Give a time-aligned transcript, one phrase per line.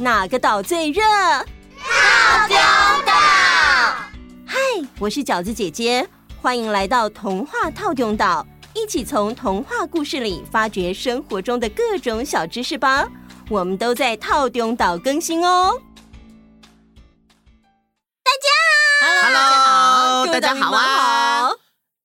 [0.00, 1.02] 哪个岛最热？
[1.02, 2.56] 套丢
[3.04, 3.12] 岛。
[4.46, 4.56] 嗨，
[4.98, 6.08] 我是饺子姐姐，
[6.40, 13.06] 欢迎来到童话套丢岛，一起从童话故事里发掘生活中的各种小知识吧。
[13.50, 15.78] 我们都在套丢岛更新哦。
[18.24, 18.48] 大家
[19.02, 19.28] 好
[20.24, 21.19] ，Hello，大家好，大家好啊。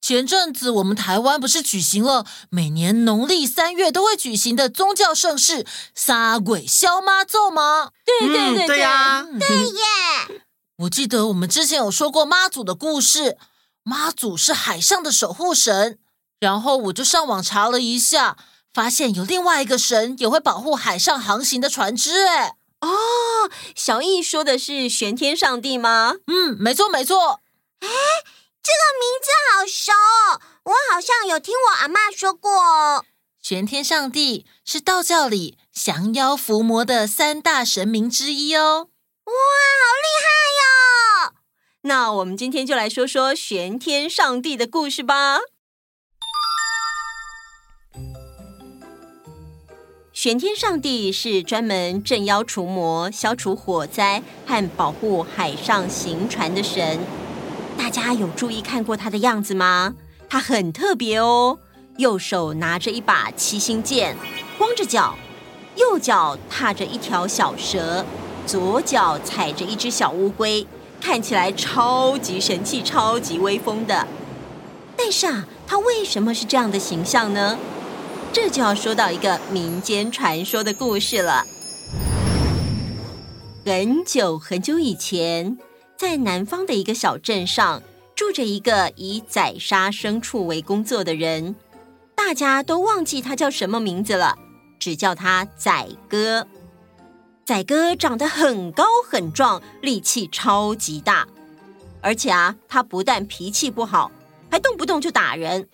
[0.06, 5.66] 前阵子我们台湾不是举行了每年农历三月都会举行的宗教盛事——
[5.96, 7.90] 撒鬼消妈咒吗？
[8.04, 10.44] 对对对对呀，对耶！
[10.76, 13.36] 我记得我们之前有说过妈祖的故事，
[13.82, 15.98] 妈祖是海上的守护神。
[16.38, 18.36] 然后我就上网查了一下，
[18.72, 22.28] 发现有另外一个神也会保护海上航行的船只。
[22.28, 26.14] 哎，哦，小易说的是玄天上帝吗？
[26.28, 27.40] 嗯，没错没错。
[27.80, 27.88] 哎。
[28.66, 33.04] 这个名字好熟哦，我好像有听我阿妈说过哦。
[33.40, 38.88] 玄天上帝是道教里降妖伏魔的三大神明之一哦。
[39.26, 40.26] 哇，好厉害
[41.28, 41.34] 哟！
[41.82, 45.38] 那我们今天就来说说玄天上帝的故事吧。
[50.12, 56.98] 玄天上帝是专门镇妖除魔、消除火灾和保护海上行船的神。
[57.86, 59.94] 大家有注意看过他的样子吗？
[60.28, 61.56] 他很特别哦，
[61.98, 64.16] 右手拿着一把七星剑，
[64.58, 65.14] 光着脚，
[65.76, 68.04] 右脚踏着一条小蛇，
[68.44, 70.66] 左脚踩着一只小乌龟，
[71.00, 74.08] 看起来超级神气、超级威风的。
[74.96, 77.56] 但是啊，他为什么是这样的形象呢？
[78.32, 81.44] 这就要说到一个民间传说的故事了。
[83.64, 85.56] 很久很久以前。
[85.96, 87.82] 在南方的一个小镇上，
[88.14, 91.56] 住着一个以宰杀牲畜为工作的人，
[92.14, 94.36] 大家都忘记他叫什么名字了，
[94.78, 96.46] 只叫他宰哥。
[97.46, 101.26] 宰哥长得很高很壮，力气超级大，
[102.00, 104.10] 而且啊，他不但脾气不好，
[104.50, 105.68] 还动不动就打人。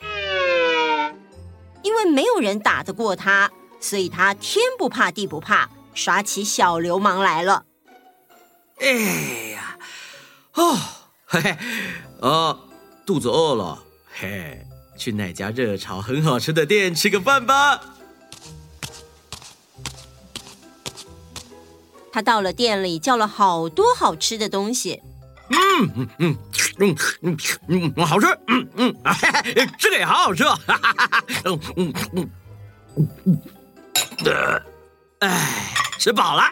[1.83, 7.65] 因为没有人打得过他，所以他天不怕地不怕，耍起小流氓来了。
[8.79, 9.52] 哎！
[10.55, 10.79] 哦，
[11.27, 11.57] 嘿嘿，
[12.21, 12.59] 哦，
[13.07, 13.83] 肚子饿了，
[14.13, 17.81] 嘿，去那家热炒很好吃的店吃个饭吧。
[22.13, 25.01] 他到了店里，叫了好多好吃的东西。
[25.49, 26.37] 嗯嗯嗯
[26.79, 32.31] 嗯嗯嗯，好吃，嗯嗯，嘿嘿，这个也好好吃，哈哈哈哈，嗯嗯嗯
[32.97, 33.41] 嗯，
[34.25, 34.63] 嗯，
[35.21, 36.43] 哎，吃饱了，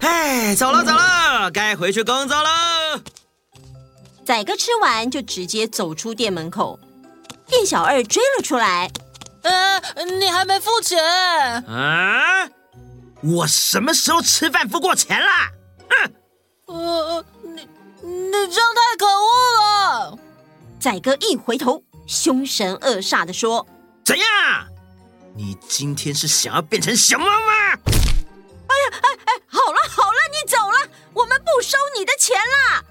[0.00, 2.67] 哎，走了走了，该回去工作了。
[4.24, 6.78] 宰哥吃完就直接走出店门口，
[7.46, 8.90] 店小二追了出来。
[9.42, 9.80] 呃，
[10.18, 10.98] 你还没付钱？
[11.66, 12.48] 啊？
[13.22, 15.50] 我什么时候吃饭付过钱啦？
[15.88, 16.12] 哼！
[16.66, 17.68] 呃，你
[18.02, 20.18] 你这样太可恶了！
[20.78, 23.66] 仔哥一回头，凶神恶煞的说
[24.04, 24.26] ：“怎样？
[25.34, 27.78] 你今天是想要变成熊猫吗？”
[28.78, 32.84] 哎呀，哎哎，好了好了，你走了，我们不收你的钱啦。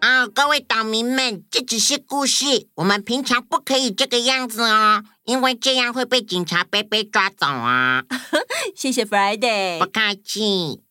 [0.00, 8.04] 啊，各位岛民们，这只是故事，我们平常不可以这个样子哦，因为这样会被警察伯伯抓走啊。
[8.74, 10.82] 谢谢 Friday，不客气。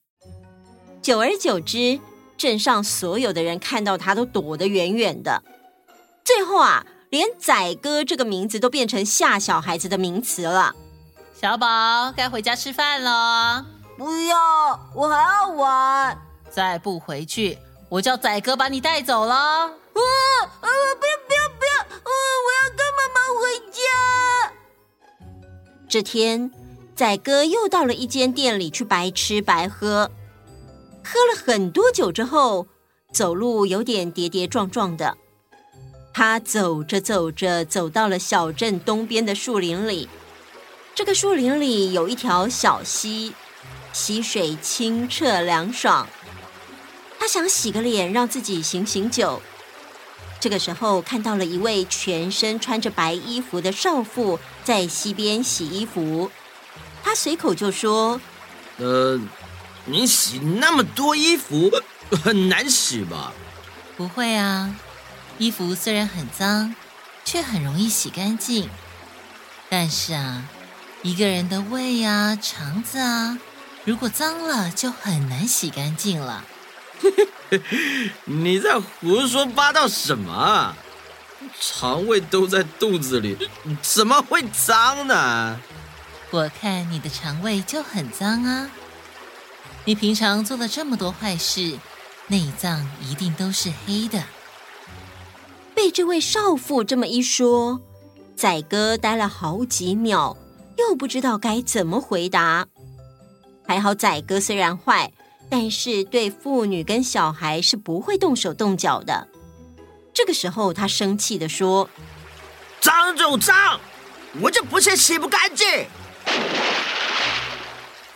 [1.02, 2.00] 久而久之，
[2.38, 5.44] 镇上所有的人看到他都躲得远远的，
[6.24, 10.74] 最后啊，连仔哥这个名字都变成吓小孩子的名词了。
[11.38, 13.66] 小宝，该回家吃饭了。
[13.98, 16.18] 不要，我还要玩。
[16.50, 17.58] 再不回去。
[17.90, 19.36] 我叫仔哥把你带走了。
[19.36, 20.70] 啊啊！
[21.00, 21.82] 不要不要不要！
[21.82, 22.12] 啊！
[22.46, 23.82] 我要跟妈妈回家。
[25.90, 26.50] 这天，
[26.96, 30.10] 仔哥又到了一间店里去白吃白喝，
[31.04, 32.68] 喝了很多酒之后，
[33.12, 35.18] 走路有点跌跌撞撞的。
[36.14, 40.08] 他走着走着，走到了小镇东边的树林里。
[40.96, 43.34] 这个树林里有一条小溪，
[43.94, 46.08] 溪水清澈凉爽。
[47.20, 49.42] 他想洗个脸，让自己醒醒酒。
[50.40, 56.32] 这个时候，看到了一位全身穿着白衣服的少妇在溪边洗衣服。
[57.04, 58.20] 他随口就说
[58.78, 59.20] ：“呃，
[59.86, 61.72] 你洗那么多衣服，
[62.24, 63.32] 很难洗吧
[63.96, 64.76] ？”“不会啊，
[65.38, 66.74] 衣服虽然很脏，
[67.24, 68.68] 却很容易洗干净。
[69.70, 70.44] 但是啊，
[71.04, 73.38] 一个人的胃啊、肠子啊，
[73.84, 76.46] 如果脏了，就很难洗干净了。
[78.26, 80.76] ”你在胡说八道什么？
[81.60, 83.36] 肠胃都在肚子里，
[83.82, 85.60] 怎么会脏呢？
[86.30, 88.70] 我看你的肠胃就很脏啊！
[89.86, 91.80] 你平常做了这么多坏事，
[92.28, 94.24] 内脏一定都是黑的。
[95.74, 97.82] 被这位少妇这么一说，
[98.36, 100.38] 宰哥呆了好几秒，
[100.78, 102.68] 又不知道该怎么回答。
[103.72, 105.14] 还好宰哥虽然坏，
[105.50, 109.30] 但是对妇女跟小孩是不会动手动脚的。
[110.14, 111.90] 这个时候，他生气的说
[112.82, 113.80] ：“脏就脏，
[114.42, 115.66] 我就不信洗不干净。”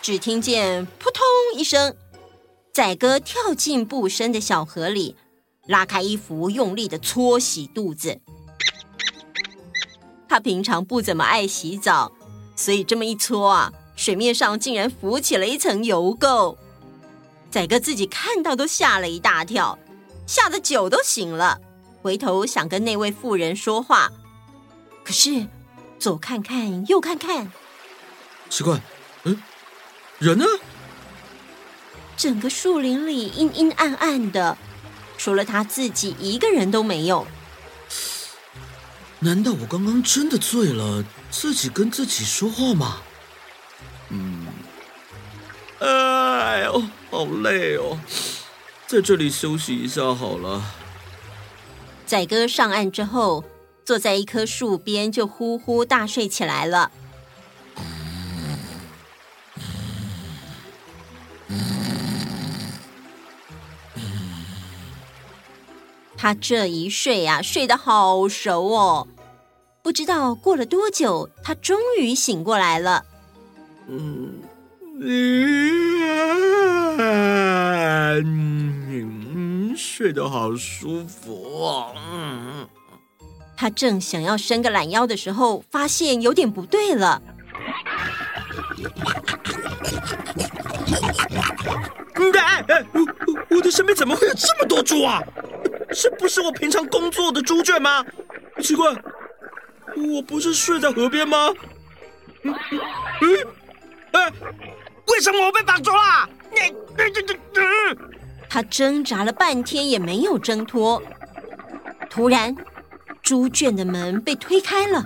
[0.02, 1.24] 只听见扑通
[1.54, 1.96] 一声，
[2.74, 5.16] 仔哥跳进不深的小河里，
[5.66, 8.20] 拉开衣服，用力的搓洗肚子。
[10.28, 12.12] 他平常不怎么爱洗澡，
[12.54, 16.56] 所以这么一搓啊，水面上竟然浮起了一层油垢。
[17.50, 19.78] 仔哥自己看到都吓了一大跳，
[20.26, 21.58] 吓得酒都醒了，
[22.02, 24.12] 回头想跟那位妇人说话，
[25.02, 25.46] 可是
[25.98, 27.50] 左看看右看看，
[28.50, 28.80] 奇怪，
[29.24, 29.42] 嗯。
[30.18, 30.44] 人呢？
[32.16, 34.56] 整个树林里阴阴暗暗的，
[35.18, 37.26] 除了他自己一个人都没有。
[39.20, 43.02] 难道我刚刚真的醉了，自己跟自己说话吗？
[44.10, 44.46] 嗯，
[45.80, 47.98] 哎呦，好累哦，
[48.86, 50.62] 在这里休息一下好了。
[52.06, 53.44] 仔哥上岸之后，
[53.84, 56.90] 坐在一棵树边就呼呼大睡起来了。
[66.18, 69.06] 他这一睡、啊，睡得好熟哦。
[69.82, 73.04] 不知道过了多久，他终于醒过来了。
[73.88, 74.42] 嗯，
[78.20, 81.32] 嗯，睡得好舒服
[81.64, 81.94] 哦。
[81.96, 82.68] 嗯，
[83.56, 87.22] 他正想要伸个懒腰的时候，发现有点不对了。
[92.38, 92.84] 哎哎，
[93.50, 95.22] 我的身边怎么会有这么多猪啊？
[95.92, 98.04] 这不是我平常工作的猪圈吗？
[98.62, 98.86] 奇怪，
[99.96, 101.52] 我不是睡在河边吗？
[102.42, 102.54] 嗯
[103.20, 103.46] 嗯，
[105.06, 106.28] 为什么我被绑住了？
[106.50, 106.60] 你
[106.96, 107.38] 你你你！
[108.48, 111.02] 他挣扎了半天也没有挣脱。
[112.08, 112.54] 突然，
[113.22, 115.04] 猪圈的门被推开了，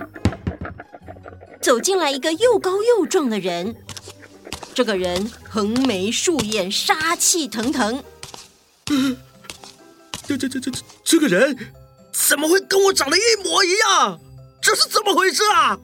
[1.61, 3.75] 走进来一个又高又壮的人。
[4.73, 8.03] 这个人横眉竖眼，杀气腾腾。
[10.25, 11.57] 这这这这这这个人
[12.11, 14.19] 怎么会跟我长得一模一样？
[14.61, 15.77] 这是怎么回事啊？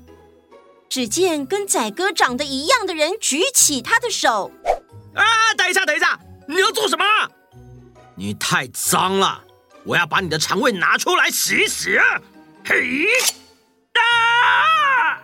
[0.90, 4.52] 只见跟宰哥长得一样的人举起他的手。
[5.16, 5.24] 啊！
[5.58, 7.06] 等一下，等一下，你要做什么？
[8.16, 9.44] 你太脏了，
[9.84, 11.98] 我要把你的肠胃拿出来洗一洗。
[12.66, 13.06] 嘿！
[13.94, 15.22] 啊！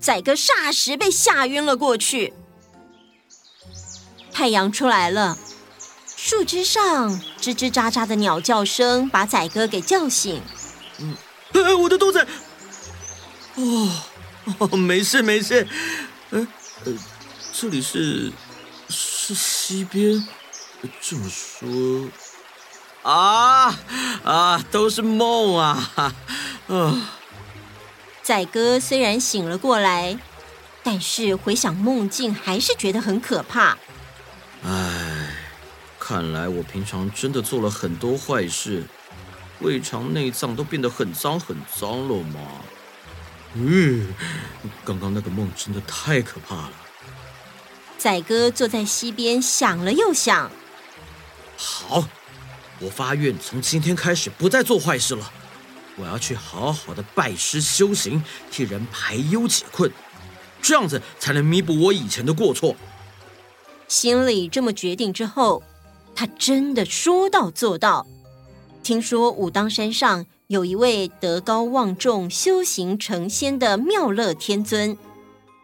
[0.00, 2.34] 宰哥霎时被吓晕了过去。
[4.32, 5.38] 太阳出来了。
[6.16, 10.42] 树枝上吱吱喳喳的鸟叫声把宰哥给叫醒。
[10.98, 11.14] 嗯，
[11.52, 12.26] 呃，我的肚子。
[13.56, 13.90] 哦，
[14.58, 15.66] 哦，没事没事。
[16.30, 16.46] 呃，
[16.84, 16.92] 呃，
[17.52, 18.32] 这里是
[18.88, 20.26] 是西边。
[21.00, 22.08] 这么说，
[23.02, 23.78] 啊
[24.22, 25.92] 啊，都是梦啊！
[26.68, 27.10] 啊。
[28.22, 30.18] 仔哥虽然醒了过来，
[30.82, 33.78] 但是回想梦境还是觉得很可怕。
[34.64, 35.30] 唉。
[35.98, 38.84] 看来我平常真的做了很多坏事，
[39.60, 42.40] 胃肠内脏都变得很脏很脏了吗？
[43.54, 44.12] 嗯，
[44.84, 46.72] 刚刚那个梦真的太可怕了。
[47.96, 50.50] 宰哥坐在溪边想了又想，
[51.56, 52.06] 好，
[52.80, 55.32] 我发愿从今天开始不再做坏事了，
[55.96, 59.90] 我要去好好的拜师修行，替人排忧解困，
[60.60, 62.76] 这样子才能弥补我以前的过错。
[63.88, 65.62] 心里这么决定之后。
[66.16, 68.06] 他真的说到做到。
[68.84, 74.96] 听说武当山上有一位德高望重、修行成仙的妙乐天尊，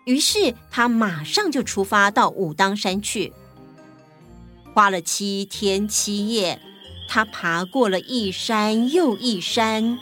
[0.04, 3.32] 于是他马上就出发到武当山去。
[4.72, 6.60] 花了七天七夜，
[7.08, 9.98] 他爬过了一山又一山，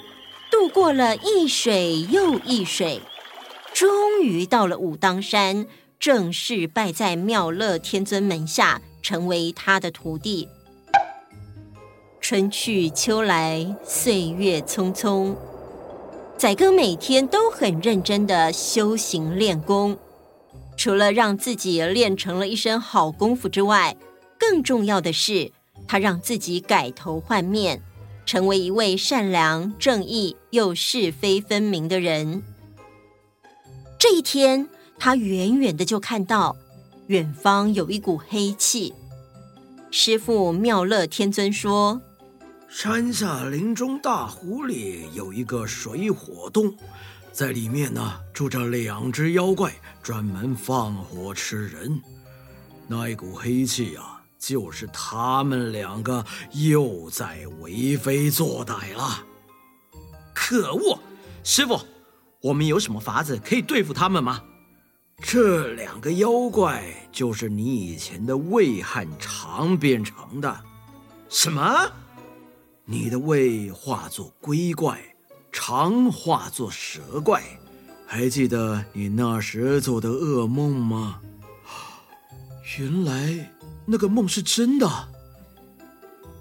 [0.51, 3.01] 渡过了一水又一水，
[3.73, 5.67] 终于到了武当山，
[5.99, 8.83] 正式拜在妙乐天尊门下。
[9.01, 10.49] 成为他的徒弟。
[12.29, 15.35] 春去秋来，岁月匆匆。
[16.37, 19.97] 宰哥每天都很认真的修行练功，
[20.77, 23.97] 除了让自己练成了一身好功夫之外，
[24.39, 25.51] 更重要的是，
[25.87, 27.81] 他让自己改头换面，
[28.27, 32.43] 成为一位善良、正义又是非分明的人。
[33.99, 34.69] 这一天，
[34.99, 36.55] 他远远的就看到。
[37.07, 38.93] 远方有一股黑气，
[39.91, 42.03] 师傅妙乐天尊说
[42.69, 46.77] ：“山下林中大湖里有一个水火洞，
[47.33, 49.73] 在里面呢住着两只妖怪，
[50.03, 51.99] 专门放火吃人。
[52.87, 56.23] 那一股黑气啊，就是他们两个
[56.53, 59.25] 又在为非作歹了。
[60.35, 60.99] 可恶！
[61.43, 61.81] 师傅，
[62.43, 64.43] 我们有什么法子可以对付他们吗？”
[65.21, 70.65] 这两个妖怪就是你以前的魏汉长变成的。
[71.31, 71.91] 什么？
[72.91, 74.99] 你的胃化作龟怪，
[75.53, 77.43] 肠化作蛇怪。
[78.07, 81.21] 还记得你那时做的噩梦吗？
[82.79, 83.55] 原来
[83.85, 84.89] 那个梦是真的。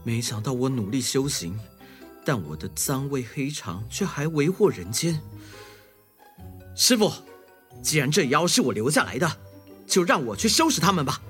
[0.05, 1.59] 没想到我努力修行，
[2.23, 5.21] 但我的脏胃黑肠却还为祸人间。
[6.77, 7.11] 师傅。
[7.83, 9.37] 既然这妖是我留下来的，
[9.85, 11.21] 就让我去收拾他们吧。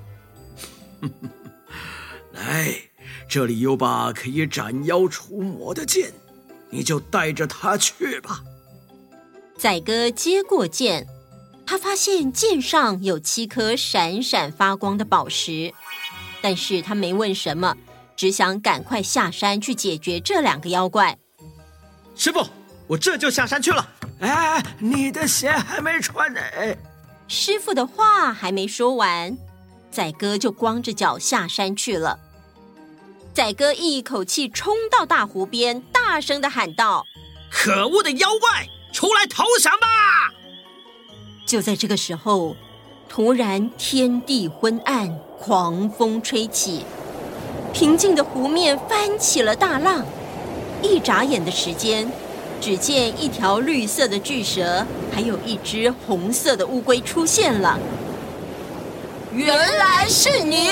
[2.32, 2.74] 来，
[3.28, 6.10] 这里有把可以斩妖除魔的剑，
[6.70, 8.40] 你就带着它去吧。
[9.58, 11.06] 宰哥接过剑，
[11.66, 15.74] 他发现剑上有七颗闪闪发光的宝石，
[16.40, 17.76] 但是他没问什么，
[18.16, 21.18] 只想赶快下山去解决这两个妖怪。
[22.16, 22.46] 师傅，
[22.86, 23.86] 我这就下山去了。
[24.20, 26.40] 哎，你的鞋还没穿呢！
[27.28, 29.36] 师傅的话还没说完，
[29.90, 32.18] 宰哥就光着脚下山去了。
[33.38, 37.06] 宰哥一口气冲到大湖边，大声的喊道
[37.48, 39.86] ：“可恶的妖怪，出来投降吧！”
[41.46, 42.56] 就在这个时候，
[43.08, 46.84] 突然天地昏暗，狂风吹起，
[47.72, 50.04] 平静的湖面翻起了大浪。
[50.82, 52.10] 一眨眼的时间。
[52.60, 57.78] 只见一条绿色的巨蛇，还有一只红色的乌龟出现了。
[59.32, 60.70] 原来是你！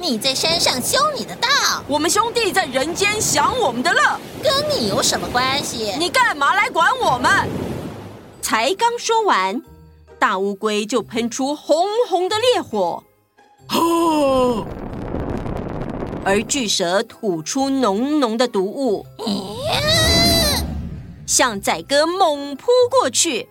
[0.00, 1.48] 你在山上修你的道，
[1.88, 4.00] 我们兄弟在人间享我们的乐，
[4.42, 5.92] 跟你有什么关系？
[5.98, 7.30] 你干嘛来管我们？
[8.40, 9.60] 才刚说完，
[10.18, 13.02] 大乌龟就喷出红红的烈火，
[13.70, 14.64] 哦，
[16.24, 19.04] 而巨蛇吐出浓浓的毒雾。
[21.26, 23.48] 向宰哥猛扑过去，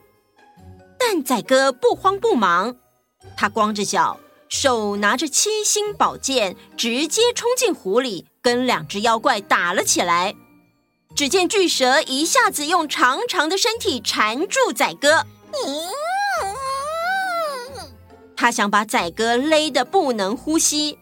[0.97, 2.75] 但宰哥不慌不忙，
[3.35, 4.17] 他光着脚，
[4.49, 10.35] 手拿着七星宝剑，直接冲进湖里，跟两只妖怪打了起来。
[11.15, 15.25] 只见巨蛇一下子用长长的身体缠住宰哥，
[18.35, 20.99] 他想把宰哥勒得不能呼吸。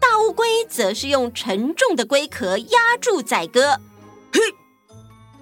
[0.00, 3.78] 大乌龟则是用沉重的龟壳压住宰哥。
[4.32, 4.40] 嘿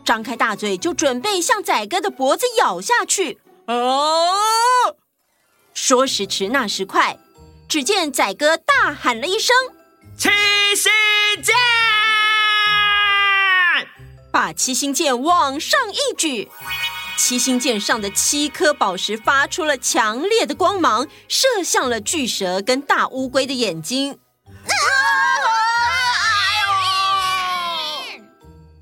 [0.04, 3.38] 张开大嘴，就准备向宰哥的脖子咬下去。
[3.66, 3.74] 啊！
[5.80, 7.16] 说时迟，那时快，
[7.68, 9.54] 只见宰哥大喊了一声
[10.18, 10.28] ：“七
[10.74, 10.90] 星
[11.40, 11.54] 剑！”
[14.30, 16.50] 把七星剑往上一举，
[17.16, 24.18] 七星剑上的七颗宝石发出了强烈的光芒，射向了巨蛇跟大乌龟的眼睛。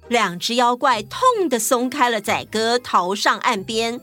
[0.09, 4.01] 两只妖怪痛的松开了宰哥，逃上岸边。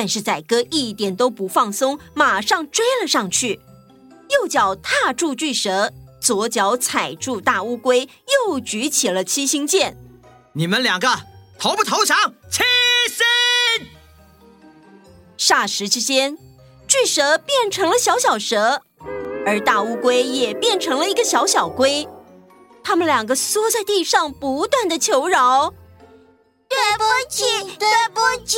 [0.00, 3.60] 但是仔哥一点都不放松，马上追了上去。
[4.30, 5.92] 右脚踏住巨蛇，
[6.22, 8.08] 左脚踩住大乌龟，
[8.48, 9.98] 又举起了七星剑。
[10.54, 11.06] 你们两个
[11.58, 12.16] 投不投降？
[12.50, 12.62] 七
[13.10, 13.86] 星！
[15.36, 16.38] 霎时之间，
[16.88, 18.80] 巨蛇变成了小小蛇，
[19.44, 22.08] 而大乌龟也变成了一个小小龟。
[22.82, 25.74] 他们两个缩在地上，不断的求饶
[26.70, 27.44] ：“对不起，
[27.78, 28.56] 对不起，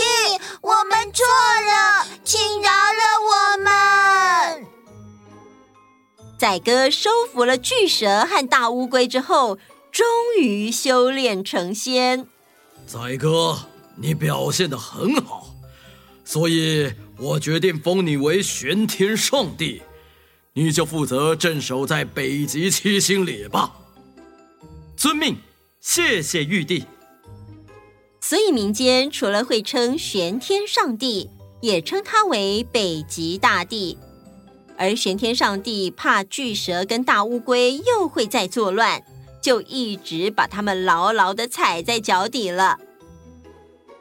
[0.61, 3.00] 我们错了，请饶了
[3.31, 4.66] 我们。”
[6.38, 9.59] 宰哥收服了巨蛇和大乌龟之后，
[9.90, 10.04] 终
[10.38, 12.26] 于修炼成仙。
[12.87, 13.59] 宰哥，
[13.97, 15.47] 你表现的很好，
[16.25, 19.81] 所以我决定封你为玄天上帝，
[20.52, 23.73] 你就负责镇守在北极七星里吧。
[24.97, 25.38] 遵命，
[25.81, 26.85] 谢谢玉帝。
[28.33, 31.29] 所以民间除了会称玄天上帝，
[31.61, 33.99] 也称他为北极大帝。
[34.79, 39.03] 而玄天上帝怕巨蛇跟大乌龟又会再作乱，
[39.43, 42.79] 就一直把他们牢牢地踩在脚底了。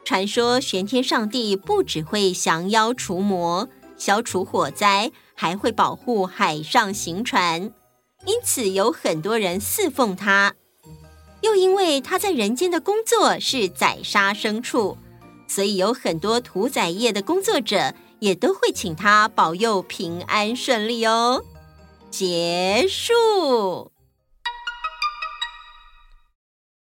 [0.02, 7.70] 传说玄天上帝不只会降妖除魔、消除火灾，还会保护海上行船，
[8.24, 10.54] 因此有很多人侍奉他。
[11.42, 14.96] 又因为他在人间的工作是宰杀牲畜，
[15.48, 21.44] 所以有很多屠宰业的工作者也都会请他保佑平安顺利哦。
[22.10, 23.92] 结束。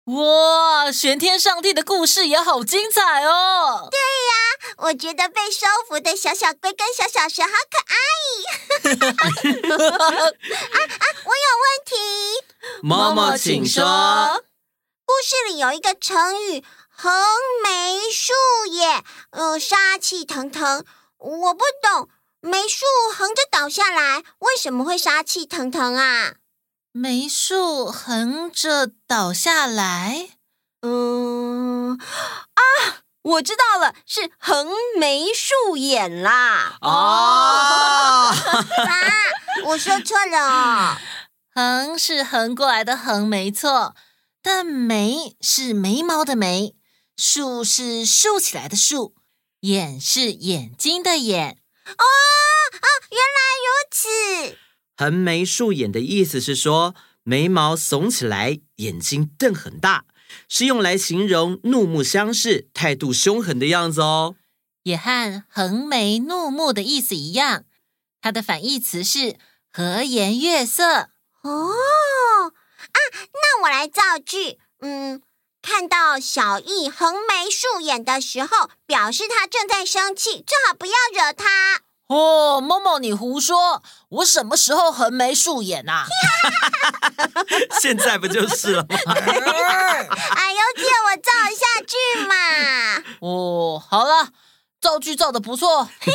[0.05, 3.89] 哇，玄天上帝的故事也好精彩哦！
[3.91, 4.33] 对呀，
[4.77, 7.97] 我觉得被收服的小小龟跟小小蛇好可爱。
[9.11, 11.91] 啊啊，我有问题。
[12.81, 13.83] 妈妈，请说。
[15.07, 17.09] 故事里有一个成语“横
[17.63, 18.33] 眉竖
[18.69, 20.83] 眼”，呃，杀气腾腾。
[21.17, 22.09] 我不懂，
[22.41, 22.85] 梅树
[23.17, 26.33] 横着倒下来，为什么会杀气腾腾啊？
[26.91, 30.31] 梅树横着倒下来，
[30.81, 32.61] 嗯啊，
[33.21, 34.67] 我知道了，是横
[34.99, 36.77] 眉竖眼啦。
[36.81, 36.89] 哦，
[38.35, 39.01] 啊，
[39.67, 40.99] 我说错了。
[41.55, 43.95] 横是横过来的横，没错，
[44.49, 46.73] 但眉是眉毛的眉，
[47.17, 49.13] 竖是竖起来的竖，
[49.59, 51.57] 眼是眼睛的眼。
[51.85, 52.05] 哦
[52.71, 54.57] 啊，原来如此。
[54.95, 60.05] 横眉竖眼的意思是说，眉毛耸起来，眼睛瞪很大，
[60.47, 64.37] 是用来形容怒目相视、态度凶狠的样子哦。
[64.83, 67.65] 也和横眉怒目的意思一样，
[68.21, 69.35] 它的反义词是
[69.69, 71.09] 和颜悦色。
[71.43, 72.55] 哦啊，
[73.47, 74.59] 那我来造句。
[74.81, 75.21] 嗯，
[75.61, 81.81] 看到小易横眉竖眼的时候，表示他正在生气，最好不要惹他。
[82.07, 83.81] 哦，某某，你胡说！
[84.09, 86.05] 我什么时候横眉竖眼啊？
[87.81, 88.95] 现在不就是了吗？
[89.13, 93.03] 哎呦，借我造一下句嘛！
[93.21, 94.29] 哦，好了，
[94.79, 95.89] 造句造的不错。
[96.01, 96.11] 谢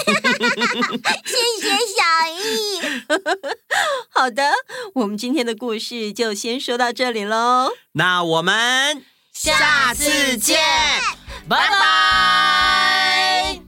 [1.60, 2.80] 谢小艺。
[4.10, 4.52] 好的，
[4.94, 7.70] 我们今天的故事就先说到这里喽。
[7.92, 10.58] 那我们下次见，
[11.48, 13.60] 拜拜。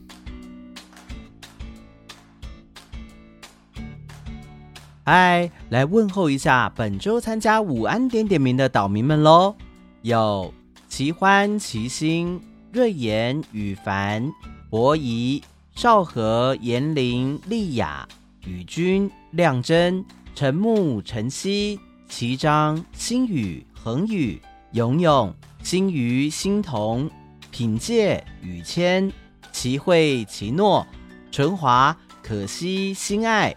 [5.06, 9.54] 嗨，来问候一下本周参加午安点点名的岛民们喽！
[10.00, 10.54] 有
[10.88, 12.40] 齐欢、齐心、
[12.72, 14.32] 瑞妍、羽凡、
[14.74, 15.40] 伯夷、
[15.76, 18.08] 少和、严玲、丽雅、
[18.44, 25.32] 宇君、亮真、陈木、陈曦、齐章、星宇、恒宇、勇勇、
[25.62, 27.08] 新瑜、欣彤、
[27.52, 29.12] 品介、宇谦、
[29.52, 30.84] 齐慧、齐诺、
[31.30, 33.54] 纯华、可惜、心爱、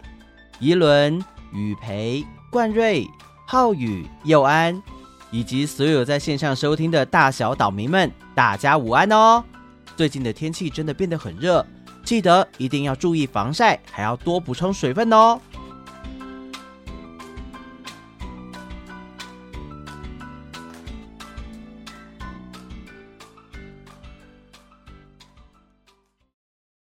[0.60, 1.20] 怡伦。
[1.52, 3.04] 宇培、冠瑞、
[3.44, 4.80] 浩宇、佑安，
[5.32, 9.42] 以及所有在线上收听的大小岛民们，大家午安哦！
[9.98, 11.66] 最近的天气真的变得很热，
[12.04, 15.40] 记得一定要注意防晒，还要多补充水分哦。